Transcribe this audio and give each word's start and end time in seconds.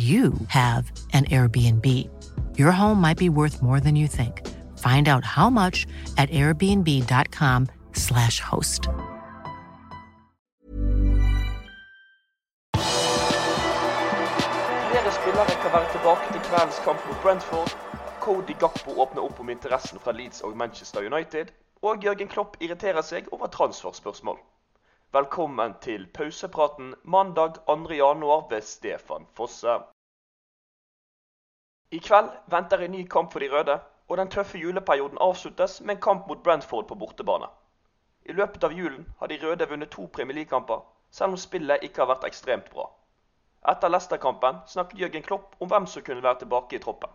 you 0.00 0.32
have 0.48 0.90
an 1.12 1.26
Airbnb. 1.26 2.08
Your 2.58 2.72
home 2.72 3.00
might 3.00 3.18
be 3.18 3.28
worth 3.28 3.62
more 3.62 3.78
than 3.80 3.96
you 3.96 4.06
think. 4.06 4.46
Find 4.78 5.08
out 5.08 5.24
how 5.24 5.50
much 5.50 5.88
at 6.16 6.30
airbnb.com/slash 6.30 8.40
host. 8.40 8.88
Spillere 15.20 15.56
kan 15.62 15.72
være 15.72 15.92
tilbake 15.92 16.32
til 16.32 16.40
kveldens 16.40 16.80
kamp 16.84 16.98
mot 17.06 17.16
Brentford. 17.22 17.76
Cody 18.20 18.54
Gakpo 18.60 18.90
åpner 19.02 19.22
opp 19.22 19.40
om 19.40 19.50
interessen 19.50 19.98
fra 19.98 20.12
Leeds 20.12 20.40
og 20.40 20.56
Manchester 20.56 21.00
United. 21.12 21.46
Og 21.82 22.04
Jørgen 22.04 22.28
Klopp 22.28 22.56
irriterer 22.60 23.02
seg 23.02 23.24
over 23.32 23.46
transferspørsmål. 23.46 24.38
Velkommen 25.12 25.72
til 25.82 26.06
pausepraten 26.14 26.94
mandag 27.02 27.54
2. 27.66 27.74
januar 27.90 28.44
ved 28.50 28.62
Stefan 28.62 29.26
Fosse. 29.34 29.72
I 31.90 31.98
kveld 31.98 32.28
venter 32.46 32.78
en 32.78 32.92
ny 32.92 33.08
kamp 33.08 33.32
for 33.32 33.42
de 33.42 33.48
røde, 33.50 33.80
og 34.08 34.16
den 34.16 34.30
tøffe 34.30 34.58
juleperioden 34.58 35.18
avsluttes 35.20 35.80
med 35.80 35.94
en 35.94 36.00
kamp 36.00 36.28
mot 36.28 36.42
Brentford 36.44 36.88
på 36.88 36.94
bortebane. 36.94 37.50
I 38.22 38.32
løpet 38.32 38.64
av 38.64 38.72
julen 38.72 39.08
har 39.18 39.26
de 39.26 39.40
røde 39.42 39.68
vunnet 39.72 39.90
to 39.90 40.06
Premier 40.06 40.34
League-kamper, 40.34 40.86
selv 41.10 41.32
om 41.32 41.36
spillet 41.36 41.82
ikke 41.82 42.04
har 42.04 42.12
vært 42.14 42.30
ekstremt 42.30 42.70
bra. 42.70 42.86
Etter 43.74 43.90
Leicester-kampen 43.90 44.62
snakket 44.66 45.00
Jørgen 45.00 45.26
Klopp 45.26 45.58
om 45.58 45.74
hvem 45.74 45.90
som 45.90 46.06
kunne 46.06 46.22
være 46.22 46.44
tilbake 46.44 46.76
i 46.76 46.84
troppen. 46.86 47.10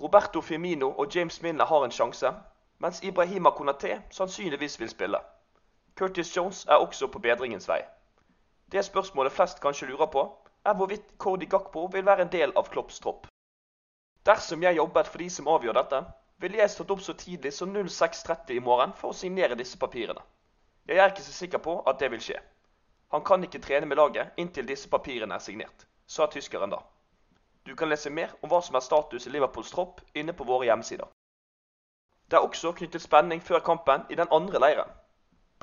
Roberto 0.00 0.40
Firmino 0.40 0.94
og 0.94 1.16
James 1.16 1.42
Minner 1.42 1.66
har 1.66 1.84
en 1.84 1.98
sjanse, 2.00 2.36
mens 2.78 3.02
Ibrahima 3.02 3.50
Konaté 3.50 3.98
sannsynligvis 4.10 4.80
vil 4.80 4.94
spille. 4.94 5.26
Curtis 5.96 6.36
Jones 6.36 6.64
er 6.66 6.82
også 6.82 7.06
på 7.06 7.18
bedringens 7.22 7.68
vei. 7.68 7.80
Det 8.72 8.82
spørsmålet 8.84 9.32
flest 9.32 9.60
kanskje 9.62 9.86
lurer 9.86 10.10
på, 10.10 10.24
er 10.64 10.74
hvorvidt 10.74 11.04
Cody 11.18 11.46
Gakpo 11.50 11.86
vil 11.92 12.06
være 12.06 12.22
en 12.26 12.32
del 12.32 12.52
av 12.56 12.68
Klopps 12.72 12.98
tropp. 13.00 13.26
Dersom 14.26 14.62
jeg 14.62 14.76
jobbet 14.76 15.06
for 15.06 15.22
de 15.22 15.28
som 15.30 15.48
avgjør 15.52 15.76
dette, 15.78 16.00
ville 16.42 16.58
jeg 16.58 16.72
stått 16.72 16.90
opp 16.90 17.02
så 17.04 17.14
tidlig 17.14 17.52
som 17.52 17.76
06.30 17.76 18.56
i 18.56 18.64
morgen 18.64 18.94
for 18.98 19.12
å 19.12 19.18
signere 19.18 19.58
disse 19.60 19.78
papirene. 19.78 20.24
Jeg 20.88 20.98
er 20.98 21.12
ikke 21.12 21.26
så 21.26 21.32
sikker 21.32 21.62
på 21.62 21.76
at 21.86 22.00
det 22.00 22.10
vil 22.10 22.24
skje. 22.24 22.40
Han 23.14 23.22
kan 23.24 23.44
ikke 23.44 23.62
trene 23.62 23.86
med 23.86 24.00
laget 24.00 24.34
inntil 24.36 24.66
disse 24.66 24.90
papirene 24.90 25.38
er 25.38 25.44
signert, 25.44 25.86
sa 26.06 26.26
tyskeren 26.26 26.72
da. 26.74 26.80
Du 27.64 27.76
kan 27.76 27.88
lese 27.88 28.10
mer 28.10 28.34
om 28.42 28.50
hva 28.50 28.60
som 28.64 28.74
er 28.74 28.84
status 28.84 29.28
i 29.28 29.30
Liverpools 29.30 29.70
tropp 29.70 30.02
inne 30.14 30.34
på 30.34 30.44
våre 30.48 30.66
hjemmesider. 30.66 31.06
Det 32.28 32.36
er 32.40 32.44
også 32.48 32.74
knyttet 32.74 33.04
spenning 33.04 33.40
før 33.40 33.62
kampen 33.62 34.08
i 34.10 34.18
den 34.18 34.28
andre 34.34 34.60
leiren. 34.60 34.90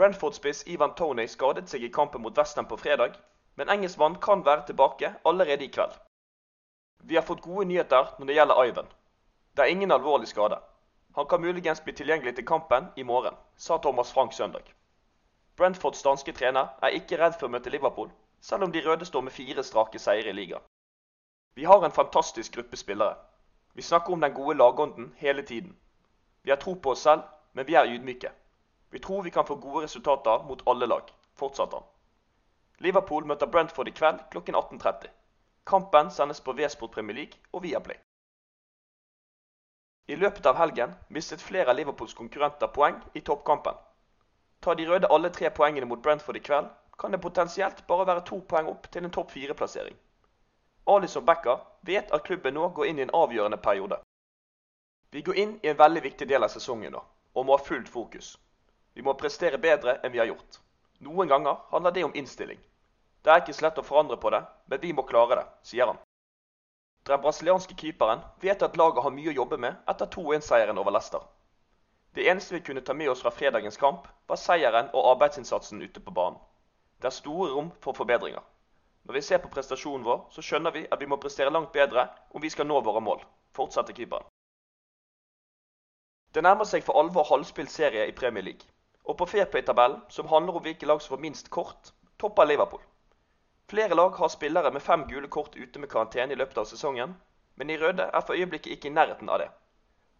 Brentford-spiss 0.01 0.63
Ivan 0.67 0.95
Tony 0.97 1.27
skadet 1.29 1.69
seg 1.69 1.83
i 1.85 1.91
kampen 1.93 2.23
mot 2.23 2.37
Westham 2.37 2.65
på 2.65 2.77
fredag, 2.81 3.19
men 3.53 3.69
engelskmannen 3.69 4.17
kan 4.21 4.41
være 4.45 4.63
tilbake 4.65 5.11
allerede 5.29 5.67
i 5.67 5.69
kveld. 5.75 5.93
Vi 7.05 7.19
har 7.19 7.25
fått 7.27 7.43
gode 7.45 7.67
nyheter 7.69 8.09
når 8.17 8.25
det 8.31 8.37
gjelder 8.39 8.61
Ivan. 8.71 8.89
Det 9.53 9.61
er 9.61 9.73
ingen 9.75 9.93
alvorlig 9.93 10.31
skade. 10.31 10.57
Han 11.13 11.27
kan 11.29 11.45
muligens 11.45 11.83
bli 11.85 11.93
tilgjengelig 11.93 12.33
til 12.35 12.47
kampen 12.49 12.89
i 12.95 13.03
morgen, 13.03 13.37
sa 13.55 13.77
Thomas 13.77 14.13
Frank 14.13 14.33
søndag. 14.33 14.73
Brentfords 15.55 16.01
danske 16.01 16.33
trener 16.33 16.73
er 16.81 16.97
ikke 16.97 17.21
redd 17.21 17.37
for 17.37 17.45
å 17.45 17.53
møte 17.53 17.69
Liverpool, 17.69 18.09
selv 18.41 18.65
om 18.65 18.73
de 18.73 18.81
røde 18.81 19.05
står 19.05 19.29
med 19.29 19.37
fire 19.37 19.63
strake 19.63 20.01
seire 20.01 20.33
i 20.33 20.37
ligaen. 20.39 20.65
Vi 21.53 21.69
har 21.69 21.85
en 21.85 21.97
fantastisk 22.01 22.57
gruppe 22.57 22.77
spillere. 22.77 23.21
Vi 23.77 23.85
snakker 23.85 24.17
om 24.17 24.25
den 24.25 24.33
gode 24.33 24.57
lagånden 24.57 25.13
hele 25.21 25.45
tiden. 25.45 25.77
Vi 26.41 26.49
har 26.49 26.57
tro 26.57 26.73
på 26.73 26.97
oss 26.97 27.05
selv, 27.05 27.21
men 27.53 27.69
vi 27.69 27.77
er 27.77 27.85
ydmyke. 27.85 28.33
Vi 28.91 28.99
tror 28.99 29.23
vi 29.23 29.31
kan 29.31 29.45
få 29.47 29.55
gode 29.55 29.83
resultater 29.85 30.43
mot 30.43 30.67
alle 30.67 30.85
lag, 30.85 31.11
fortsatte 31.35 31.75
han. 31.75 31.89
Liverpool 32.77 33.25
møter 33.25 33.47
Brentford 33.47 33.87
i 33.87 33.93
kveld 33.95 34.19
klokken 34.33 34.55
18.30. 34.55 35.07
Kampen 35.63 36.11
sendes 36.11 36.41
på 36.41 36.53
V-Sport 36.57 36.91
Premier 36.91 37.15
League 37.15 37.39
og 37.51 37.63
Viaplay. 37.63 37.97
I 40.07 40.15
løpet 40.15 40.45
av 40.49 40.57
helgen 40.59 40.95
mistet 41.07 41.41
flere 41.41 41.71
av 41.71 41.77
Liverpools 41.77 42.17
konkurrenter 42.17 42.67
poeng 42.67 42.97
i 43.13 43.21
toppkampen. 43.21 43.77
Tar 44.61 44.75
de 44.75 44.87
røde 44.89 45.07
alle 45.07 45.29
tre 45.29 45.49
poengene 45.49 45.87
mot 45.87 46.01
Brentford 46.03 46.37
i 46.37 46.43
kveld, 46.43 46.67
kan 46.99 47.11
det 47.11 47.21
potensielt 47.21 47.87
bare 47.87 48.07
være 48.07 48.25
to 48.27 48.41
poeng 48.49 48.67
opp 48.67 48.91
til 48.91 49.05
en 49.05 49.13
topp 49.13 49.31
fire-plassering. 49.31 49.95
Alison 50.87 51.25
Becker 51.25 51.63
vet 51.87 52.11
at 52.11 52.23
klubben 52.27 52.53
nå 52.57 52.67
går 52.75 52.91
inn 52.91 52.99
i 52.99 53.05
en 53.07 53.15
avgjørende 53.15 53.57
periode. 53.57 54.01
Vi 55.11 55.21
går 55.21 55.39
inn 55.43 55.59
i 55.63 55.71
en 55.71 55.79
veldig 55.79 56.03
viktig 56.03 56.27
del 56.27 56.43
av 56.43 56.51
sesongen 56.53 56.93
nå, 56.97 57.01
og 57.33 57.45
må 57.45 57.55
ha 57.57 57.63
fullt 57.63 57.89
fokus. 57.89 58.35
Vi 58.93 59.01
må 59.01 59.13
prestere 59.19 59.57
bedre 59.57 59.97
enn 60.03 60.11
vi 60.11 60.19
har 60.19 60.29
gjort. 60.29 60.59
Noen 61.01 61.27
ganger 61.31 61.57
handler 61.71 61.91
det 61.95 62.03
om 62.03 62.15
innstilling. 62.15 62.59
Det 63.23 63.31
er 63.31 63.43
ikke 63.43 63.55
slett 63.55 63.79
å 63.79 63.85
forandre 63.85 64.17
på 64.17 64.29
det, 64.33 64.41
men 64.67 64.81
vi 64.81 64.93
må 64.93 65.05
klare 65.07 65.37
det, 65.39 65.45
sier 65.69 65.89
han. 65.89 65.99
Den 67.07 67.21
brasilianske 67.21 67.75
keeperen 67.77 68.21
vet 68.41 68.61
at 68.61 68.77
laget 68.77 69.03
har 69.03 69.13
mye 69.13 69.31
å 69.31 69.37
jobbe 69.39 69.57
med 69.57 69.77
etter 69.89 70.09
2-1-seieren 70.15 70.77
over 70.77 70.93
Leicester. 70.93 71.23
Det 72.13 72.27
eneste 72.27 72.53
vi 72.53 72.61
kunne 72.61 72.83
ta 72.85 72.93
med 72.93 73.09
oss 73.09 73.21
fra 73.23 73.31
fredagens 73.31 73.77
kamp, 73.77 74.07
var 74.27 74.37
seieren 74.37 74.89
og 74.93 75.07
arbeidsinnsatsen 75.13 75.81
ute 75.81 76.03
på 76.03 76.11
banen. 76.11 76.37
Det 77.01 77.07
er 77.09 77.15
store 77.15 77.53
rom 77.53 77.71
for 77.81 77.97
forbedringer. 77.97 78.43
Når 79.03 79.13
vi 79.13 79.21
ser 79.25 79.41
på 79.41 79.49
prestasjonen 79.49 80.05
vår, 80.05 80.27
så 80.29 80.43
skjønner 80.45 80.75
vi 80.75 80.83
at 80.91 81.01
vi 81.01 81.07
må 81.09 81.17
prestere 81.17 81.53
langt 81.53 81.71
bedre 81.73 82.05
om 82.35 82.43
vi 82.43 82.51
skal 82.53 82.67
nå 82.69 82.81
våre 82.85 83.01
mål, 83.01 83.23
fortsetter 83.55 83.97
keeperen. 83.97 84.27
Det 86.33 86.43
nærmer 86.43 86.69
seg 86.69 86.85
for 86.85 86.99
alvor 87.01 87.25
halvspilt 87.31 87.71
serie 87.71 88.05
i 88.07 88.13
Premier 88.15 88.45
League. 88.45 88.67
Og 89.11 89.17
på 89.19 89.25
Fairplay-tabellen, 89.27 90.05
som 90.07 90.29
handler 90.31 90.55
om 90.55 90.63
hvilke 90.63 90.87
lag 90.87 91.01
som 91.03 91.17
får 91.17 91.21
minst 91.25 91.49
kort, 91.51 91.89
topper 92.17 92.47
Liverpool. 92.47 92.83
Flere 93.71 93.95
lag 93.95 94.15
har 94.15 94.29
spillere 94.31 94.71
med 94.71 94.81
fem 94.81 95.03
gule 95.09 95.27
kort 95.27 95.55
ute 95.55 95.79
med 95.79 95.89
karantene 95.91 96.31
i 96.31 96.37
løpet 96.39 96.61
av 96.61 96.69
sesongen, 96.69 97.17
men 97.55 97.67
de 97.67 97.77
røde 97.81 98.05
er 98.07 98.23
for 98.23 98.39
øyeblikket 98.39 98.71
ikke 98.77 98.87
i 98.87 98.93
nærheten 98.95 99.29
av 99.29 99.41
det. 99.41 99.49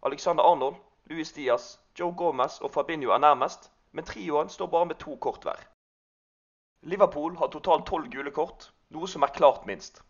Alexander 0.02 0.44
Arnold, 0.44 0.76
Luis 1.08 1.32
Diaz, 1.32 1.78
Joe 1.98 2.12
Gomez 2.12 2.58
og 2.60 2.74
Fabinho 2.74 3.14
er 3.16 3.22
nærmest, 3.24 3.70
men 3.92 4.04
trioen 4.04 4.52
står 4.52 4.70
bare 4.74 4.90
med 4.92 5.00
to 5.00 5.16
kort 5.16 5.48
hver. 5.48 5.64
Liverpool 6.82 7.36
har 7.40 7.48
totalt 7.48 7.86
tolv 7.86 8.12
gule 8.12 8.30
kort, 8.30 8.68
noe 8.90 9.08
som 9.08 9.24
er 9.24 9.32
klart 9.38 9.64
minst. 9.66 10.02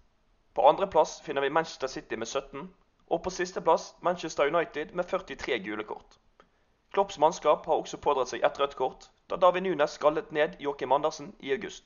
På 0.55 0.67
andreplass 0.69 1.21
finner 1.23 1.47
vi 1.47 1.55
Manchester 1.55 1.87
City 1.87 2.19
med 2.19 2.27
17, 2.27 2.67
og 3.07 3.23
på 3.23 3.31
sisteplass 3.31 3.93
Manchester 4.01 4.51
United 4.51 4.95
med 4.95 5.07
43 5.07 5.63
gule 5.69 5.85
kort. 5.85 6.19
Klopps 6.93 7.19
mannskap 7.19 7.67
har 7.67 7.81
også 7.81 7.97
pådratt 8.05 8.29
seg 8.29 8.43
ett 8.45 8.59
rødt 8.61 8.77
kort, 8.77 9.09
da 9.31 9.37
David 9.41 9.65
Nunes 9.65 9.95
skallet 9.97 10.33
ned 10.33 10.59
Joakim 10.61 10.93
Andersen 10.93 11.31
i 11.41 11.53
august. 11.55 11.85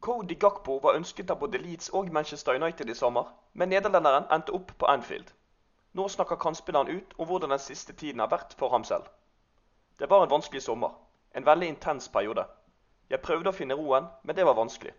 Cody 0.00 0.34
Gakpo 0.34 0.78
var 0.82 0.96
ønsket 0.96 1.30
av 1.30 1.38
både 1.40 1.58
Leeds 1.58 1.88
og 1.96 2.12
Manchester 2.12 2.56
United 2.60 2.90
i 2.90 2.94
sommer, 2.94 3.32
men 3.52 3.68
nederlenderen 3.72 4.28
endte 4.36 4.52
opp 4.56 4.72
på 4.78 4.88
Anfield. 4.88 5.32
Nå 5.92 6.08
snakker 6.08 6.36
kantspilleren 6.36 6.88
ut 6.88 7.14
om 7.18 7.28
hvordan 7.28 7.50
den 7.50 7.58
siste 7.58 7.92
tiden 7.92 8.20
har 8.20 8.30
vært 8.32 8.52
for 8.58 8.68
ham 8.72 8.84
selv. 8.84 9.08
Det 9.98 10.10
var 10.10 10.24
en 10.24 10.30
vanskelig 10.30 10.62
sommer. 10.62 10.92
En 11.34 11.46
veldig 11.46 11.68
intens 11.68 12.08
periode. 12.08 12.44
Jeg 13.10 13.22
prøvde 13.24 13.48
å 13.48 13.56
finne 13.56 13.76
roen, 13.80 14.08
men 14.22 14.36
det 14.36 14.46
var 14.46 14.58
vanskelig. 14.60 14.92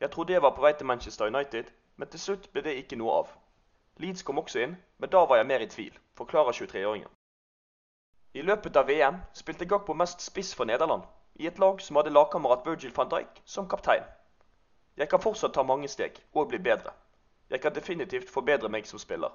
Jeg 0.00 0.10
trodde 0.10 0.32
jeg 0.32 0.42
var 0.42 0.54
på 0.54 0.62
vei 0.62 0.72
til 0.72 0.86
Manchester 0.86 1.26
United, 1.26 1.70
men 1.96 2.08
til 2.08 2.20
slutt 2.20 2.52
ble 2.52 2.62
det 2.62 2.76
ikke 2.80 2.98
noe 3.02 3.18
av. 3.22 3.34
Leeds 3.98 4.22
kom 4.22 4.38
også 4.38 4.62
inn, 4.62 4.78
men 4.98 5.10
da 5.10 5.26
var 5.26 5.42
jeg 5.42 5.50
mer 5.50 5.66
i 5.66 5.70
tvil, 5.70 5.98
forklarer 6.18 6.58
23-åringen. 6.58 7.10
I 8.34 8.42
løpet 8.42 8.76
av 8.76 8.86
VM 8.88 9.16
spilte 9.36 9.66
Gakpo 9.68 9.94
mest 9.94 10.22
spiss 10.24 10.54
for 10.56 10.64
Nederland, 10.64 11.02
i 11.36 11.46
et 11.46 11.58
lag 11.58 11.80
som 11.84 11.98
hadde 11.98 12.12
lagkamerat 12.14 12.66
Virgil 12.66 12.94
van 12.96 13.10
Dijk 13.12 13.42
som 13.44 13.68
kaptein. 13.68 14.06
Jeg 14.96 15.08
kan 15.08 15.20
fortsatt 15.20 15.52
ta 15.52 15.62
mange 15.62 15.88
steg 15.88 16.16
og 16.32 16.48
bli 16.48 16.58
bedre. 16.58 16.94
Jeg 17.50 17.60
kan 17.60 17.74
definitivt 17.76 18.30
forbedre 18.32 18.70
meg 18.72 18.88
som 18.88 19.02
spiller. 19.02 19.34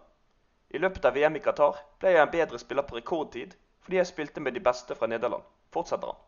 I 0.73 0.81
løpet 0.81 1.05
av 1.05 1.13
VM 1.13 1.37
i 1.37 1.43
Qatar 1.45 1.77
ble 2.01 2.15
jeg 2.15 2.23
en 2.23 2.33
bedre 2.33 2.59
spiller 2.59 2.89
på 2.89 2.97
rekordtid 2.97 3.53
fordi 3.85 4.01
jeg 4.01 4.09
spilte 4.09 4.41
med 4.41 4.57
de 4.57 4.65
beste 4.65 4.95
fra 4.95 5.07
Nederland, 5.07 5.45
fortsetter 5.71 6.09
han. 6.09 6.19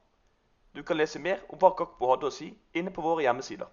Du 0.75 0.83
kan 0.83 0.97
lese 0.97 1.19
mer 1.19 1.41
om 1.49 1.57
hva 1.57 1.73
Gakpo 1.73 2.13
hadde 2.13 2.29
å 2.29 2.37
si 2.37 2.53
inne 2.77 2.93
på 2.93 3.01
våre 3.01 3.25
hjemmesider. 3.25 3.67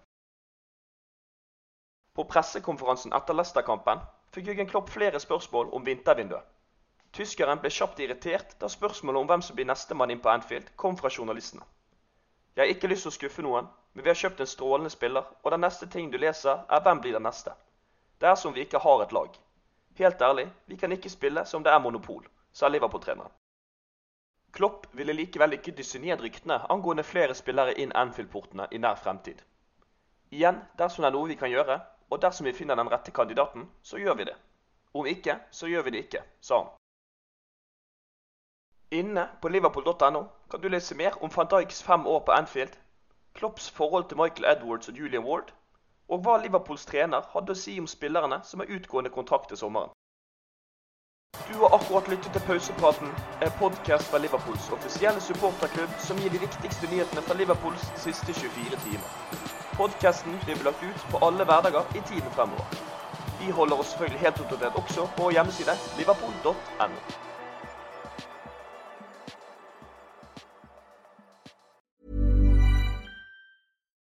På 2.17 2.25
pressekonferansen 2.25 3.13
etter 3.13 3.37
Leicester-kampen 3.37 4.01
fikk 4.33 4.49
Jørgen 4.49 4.73
Klopp 4.73 4.89
flere 4.89 5.21
spørsmål 5.21 5.69
om 5.77 5.85
vintervinduet. 5.85 6.56
Tyskeren 7.17 7.61
ble 7.63 7.71
kjapt 7.73 8.01
irritert 8.05 8.51
da 8.61 8.69
spørsmålet 8.69 9.23
om 9.23 9.29
hvem 9.31 9.43
som 9.45 9.57
blir 9.57 9.65
nestemann 9.69 10.11
inn 10.13 10.21
på 10.21 10.29
Anfield, 10.29 10.69
kom 10.77 10.99
fra 11.01 11.09
journalistene. 11.09 11.65
Jeg 12.57 12.63
har 12.63 12.73
ikke 12.75 12.91
lyst 12.93 13.07
til 13.07 13.13
å 13.13 13.15
skuffe 13.15 13.45
noen, 13.47 13.71
men 13.95 14.05
vi 14.05 14.11
har 14.13 14.19
kjøpt 14.21 14.43
en 14.45 14.51
strålende 14.51 14.93
spiller, 14.93 15.25
og 15.43 15.55
den 15.55 15.65
neste 15.65 15.89
ting 15.89 16.11
du 16.13 16.19
leser, 16.21 16.61
er 16.69 16.85
hvem 16.85 17.01
blir 17.01 17.17
den 17.17 17.25
neste. 17.25 17.55
Det 18.21 18.29
er 18.29 18.37
som 18.37 18.53
vi 18.53 18.67
ikke 18.67 18.85
har 18.85 19.07
et 19.07 19.17
lag. 19.17 19.33
Helt 19.97 20.23
ærlig, 20.29 20.47
vi 20.69 20.77
kan 20.77 20.93
ikke 20.93 21.15
spille 21.15 21.47
som 21.49 21.65
det 21.65 21.73
er 21.73 21.81
monopol, 21.81 22.29
sa 22.53 22.69
Liverpool-treneren. 22.69 23.33
Klopp 24.53 24.87
ville 24.93 25.17
likevel 25.17 25.57
ikke 25.57 25.73
dysse 25.77 25.99
ned 26.05 26.21
ryktene 26.21 26.63
angående 26.73 27.05
flere 27.05 27.35
spillere 27.35 27.79
inn 27.81 27.97
Anfield-portene 27.97 28.69
i 28.73 28.81
nær 28.85 29.01
fremtid. 29.01 29.41
Igjen, 30.37 30.61
dersom 30.77 31.05
det 31.05 31.15
er 31.15 31.17
noe 31.17 31.33
vi 31.33 31.41
kan 31.41 31.53
gjøre, 31.53 31.81
og 32.13 32.21
dersom 32.21 32.49
vi 32.49 32.57
finner 32.57 32.77
den 32.77 32.93
rette 32.93 33.13
kandidaten, 33.13 33.71
så 33.83 34.01
gjør 34.01 34.21
vi 34.21 34.29
det. 34.29 34.37
Om 34.93 35.09
ikke, 35.17 35.41
så 35.51 35.69
gjør 35.73 35.89
vi 35.89 35.97
det 35.97 36.09
ikke, 36.09 36.29
sa 36.41 36.61
han. 36.61 36.77
Inne 38.91 39.29
på 39.43 39.49
liverpool.no 39.49 40.25
kan 40.51 40.61
du 40.63 40.69
lese 40.69 40.95
mer 40.95 41.23
om 41.23 41.31
van 41.37 41.49
Dijks 41.51 41.83
fem 41.83 42.07
år 42.07 42.21
på 42.27 42.33
Anfield, 42.33 42.77
Klopps 43.35 43.71
forhold 43.71 44.09
til 44.09 44.17
Michael 44.17 44.57
Edwards 44.57 44.89
og 44.89 44.95
Julian 44.95 45.25
Ward, 45.25 45.53
og 46.09 46.21
hva 46.23 46.37
Liverpools 46.39 46.87
trener 46.87 47.27
hadde 47.33 47.53
å 47.53 47.59
si 47.59 47.75
om 47.83 47.89
spillerne 47.91 48.39
som 48.45 48.63
har 48.63 48.71
utgående 48.77 49.11
kontrakt 49.11 49.49
til 49.49 49.59
sommeren. 49.59 49.91
Du 51.49 51.59
har 51.63 51.75
akkurat 51.75 52.09
lyttet 52.09 52.33
til 52.33 52.47
Pausepraten, 52.47 53.11
en 53.43 53.59
podkast 53.59 54.07
fra 54.13 54.23
Liverpools 54.23 54.71
offisielle 54.79 55.21
supporterklubb 55.21 55.99
som 56.07 56.23
gir 56.23 56.31
de 56.31 56.45
viktigste 56.47 56.87
nyhetene 56.95 57.27
fra 57.27 57.39
Liverpools 57.43 57.91
siste 58.07 58.39
24 58.39 58.83
timer. 58.87 59.11
Podkasten 59.75 60.39
blir 60.47 60.63
lagt 60.65 60.87
ut 60.87 61.07
på 61.11 61.27
alle 61.27 61.45
hverdager 61.45 61.85
i 61.99 62.07
tiden 62.07 62.31
fremover. 62.39 62.83
Vi 63.43 63.51
holder 63.51 63.83
oss 63.83 63.93
selvfølgelig 63.93 64.25
helt 64.29 64.45
oppdatert 64.47 64.83
også 64.85 65.11
på 65.19 65.31
hjemmeside 65.35 65.75
liverpool.no. 65.99 67.35